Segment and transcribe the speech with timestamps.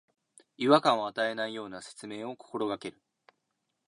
[0.57, 2.99] 違和感を与えないような説明を心がける